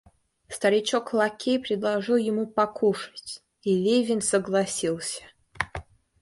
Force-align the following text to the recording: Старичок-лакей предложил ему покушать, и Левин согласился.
Старичок-лакей 0.47 1.59
предложил 1.59 2.15
ему 2.15 2.47
покушать, 2.47 3.43
и 3.61 3.75
Левин 3.77 4.21
согласился. 4.21 5.21